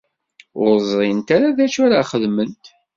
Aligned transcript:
Ur 0.63 0.73
ẓrint 0.89 1.29
ara 1.35 1.55
d 1.57 1.59
acu 1.65 1.79
ara 1.85 2.07
xedment. 2.11 2.63